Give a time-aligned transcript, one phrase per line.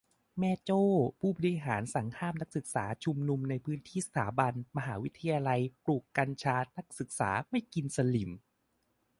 [0.39, 0.81] -แม่โจ้
[1.19, 8.31] ผู้บริหารสั่งห้ามนักศึกษาชุมนุมในพื้นที่สถาบัน มหาวิทยาลัยปลูกกัญชานักศึกษาไม่กินสลิ่ม